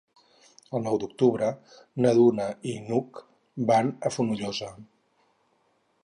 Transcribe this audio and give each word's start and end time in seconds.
El 0.77 0.81
nou 0.85 0.95
d'octubre 1.01 1.49
na 2.05 2.13
Duna 2.19 2.47
i 2.71 2.73
n'Hug 2.87 3.19
van 3.73 3.91
a 4.09 4.13
Fonollosa. 4.17 4.71